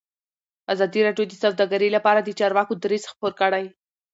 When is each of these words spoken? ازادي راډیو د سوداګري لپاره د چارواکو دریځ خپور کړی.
ازادي 0.73 0.99
راډیو 1.07 1.25
د 1.29 1.33
سوداګري 1.43 1.89
لپاره 1.95 2.19
د 2.21 2.29
چارواکو 2.39 2.73
دریځ 2.83 3.03
خپور 3.11 3.31
کړی. 3.41 3.65